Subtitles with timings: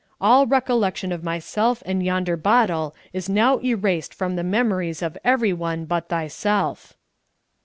[0.19, 5.53] "All recollection of myself and yonder bottle is now erased from the memories of every
[5.53, 6.95] one but thyself."